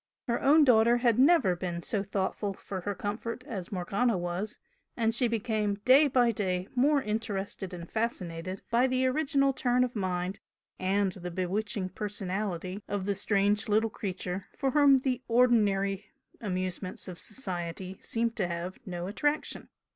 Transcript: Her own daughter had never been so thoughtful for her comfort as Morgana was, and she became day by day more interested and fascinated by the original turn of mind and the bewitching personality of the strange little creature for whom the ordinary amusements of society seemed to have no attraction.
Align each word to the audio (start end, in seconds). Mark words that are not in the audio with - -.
Her 0.27 0.41
own 0.41 0.63
daughter 0.63 0.97
had 0.97 1.19
never 1.19 1.55
been 1.55 1.83
so 1.83 2.01
thoughtful 2.01 2.55
for 2.55 2.81
her 2.81 2.95
comfort 2.95 3.43
as 3.45 3.71
Morgana 3.71 4.17
was, 4.17 4.57
and 4.97 5.13
she 5.13 5.27
became 5.27 5.75
day 5.85 6.07
by 6.07 6.31
day 6.31 6.67
more 6.73 7.03
interested 7.03 7.71
and 7.71 7.87
fascinated 7.87 8.63
by 8.71 8.87
the 8.87 9.05
original 9.05 9.53
turn 9.53 9.83
of 9.83 9.95
mind 9.95 10.39
and 10.79 11.11
the 11.11 11.29
bewitching 11.29 11.89
personality 11.89 12.81
of 12.87 13.05
the 13.05 13.13
strange 13.13 13.69
little 13.69 13.91
creature 13.91 14.47
for 14.57 14.71
whom 14.71 14.97
the 14.97 15.21
ordinary 15.27 16.07
amusements 16.39 17.07
of 17.07 17.19
society 17.19 17.99
seemed 18.01 18.35
to 18.37 18.47
have 18.47 18.79
no 18.87 19.05
attraction. 19.05 19.69